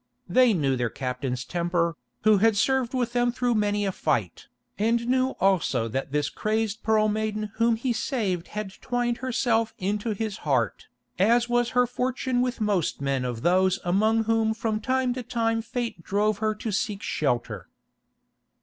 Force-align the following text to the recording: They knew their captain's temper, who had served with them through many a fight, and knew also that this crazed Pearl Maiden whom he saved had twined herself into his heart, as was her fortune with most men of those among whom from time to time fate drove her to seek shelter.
They 0.27 0.55
knew 0.55 0.75
their 0.75 0.89
captain's 0.89 1.45
temper, 1.45 1.95
who 2.23 2.39
had 2.39 2.57
served 2.57 2.95
with 2.95 3.13
them 3.13 3.31
through 3.31 3.53
many 3.53 3.85
a 3.85 3.91
fight, 3.91 4.47
and 4.79 5.05
knew 5.05 5.35
also 5.39 5.87
that 5.89 6.11
this 6.11 6.27
crazed 6.27 6.81
Pearl 6.81 7.07
Maiden 7.07 7.51
whom 7.57 7.75
he 7.75 7.93
saved 7.93 8.47
had 8.57 8.71
twined 8.81 9.17
herself 9.19 9.75
into 9.77 10.09
his 10.13 10.37
heart, 10.37 10.87
as 11.19 11.47
was 11.47 11.69
her 11.77 11.85
fortune 11.85 12.41
with 12.41 12.59
most 12.59 12.99
men 12.99 13.23
of 13.23 13.43
those 13.43 13.79
among 13.85 14.23
whom 14.23 14.55
from 14.55 14.79
time 14.81 15.13
to 15.13 15.21
time 15.21 15.61
fate 15.61 16.01
drove 16.01 16.39
her 16.39 16.55
to 16.55 16.71
seek 16.71 17.03
shelter. 17.03 17.69